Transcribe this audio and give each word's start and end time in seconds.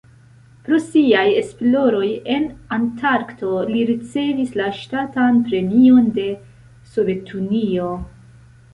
Pro 0.67 0.77
siaj 0.85 1.25
esploroj 1.41 2.07
en 2.37 2.47
Antarkto 2.79 3.53
li 3.75 3.85
ricevis 3.91 4.59
la 4.63 4.73
Ŝtatan 4.81 5.41
Premion 5.53 6.11
de 6.21 6.29
Sovetunio. 6.97 7.97